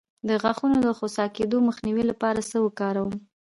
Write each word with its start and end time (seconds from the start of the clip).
د 0.27 0.29
غاښونو 0.41 0.77
د 0.85 0.87
خوسا 0.97 1.25
کیدو 1.37 1.57
مخنیوي 1.67 2.03
لپاره 2.11 2.39
څه 2.49 2.57
وکاروم؟ 2.65 3.11